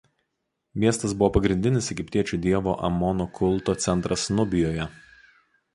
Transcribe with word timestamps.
Miestas 0.83 1.13
buvo 1.19 1.29
pagrindinis 1.35 1.89
egiptiečių 1.97 2.41
dievo 2.47 2.75
Amono 2.89 3.31
kulto 3.41 3.79
centras 3.87 4.29
Nubijoje. 4.37 4.91